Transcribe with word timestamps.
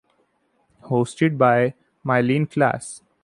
Hosted 0.85 1.37
by 1.37 1.75
Myleene 2.03 2.47
Klass. 2.47 3.01